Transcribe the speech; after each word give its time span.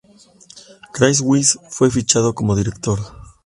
Chris 0.93 1.21
Weitz 1.21 1.59
fue 1.69 1.91
fichado 1.91 2.33
como 2.33 2.55
director. 2.55 2.99